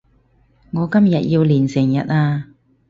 [0.71, 2.47] 我今日要練成日呀